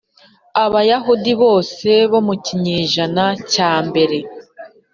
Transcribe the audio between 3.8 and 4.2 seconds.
mbere